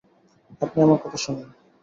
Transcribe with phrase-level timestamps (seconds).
[0.61, 1.49] আপনি আমার কথা শোনেন!